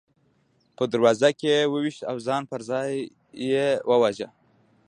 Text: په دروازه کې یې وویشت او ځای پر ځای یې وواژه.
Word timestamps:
په 0.77 0.83
دروازه 0.93 1.29
کې 1.39 1.47
یې 1.57 1.69
وویشت 1.73 2.01
او 2.09 2.15
ځای 2.27 2.41
پر 2.51 2.61
ځای 2.71 2.91
یې 3.51 3.65
وواژه. 3.89 4.27